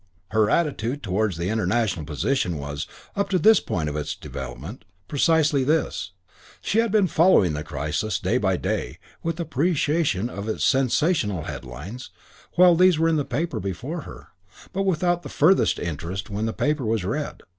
Her 0.29 0.49
attitude 0.49 1.03
towards 1.03 1.37
the 1.37 1.49
international 1.49 2.07
position 2.07 2.57
was 2.57 2.87
up 3.15 3.29
to 3.29 3.37
this 3.37 3.59
point 3.59 3.87
of 3.87 3.95
its 3.95 4.15
development 4.15 4.83
precisely 5.07 5.63
this: 5.63 6.13
she 6.59 6.79
had 6.79 6.91
been 6.91 7.05
following 7.05 7.53
the 7.53 7.63
crisis 7.63 8.17
day 8.17 8.39
by 8.39 8.57
day 8.57 8.97
with 9.21 9.39
appreciation 9.39 10.27
of 10.27 10.49
its 10.49 10.65
sensational 10.65 11.43
headlines 11.43 12.09
while 12.55 12.75
these 12.75 12.97
were 12.97 13.09
in 13.09 13.17
the 13.17 13.23
paper 13.25 13.59
before 13.59 14.01
her, 14.01 14.29
but 14.73 14.87
without 14.87 15.29
further 15.29 15.67
interest 15.79 16.31
when 16.31 16.47
the 16.47 16.51
paper 16.53 16.83
was 16.83 17.05
read. 17.05 17.43